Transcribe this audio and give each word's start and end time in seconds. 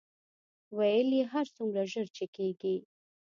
ویل 0.77 1.09
یې 1.17 1.23
هر 1.31 1.45
څومره 1.55 1.81
ژر 1.91 2.07
چې 2.17 2.25
کېږي. 2.35 2.75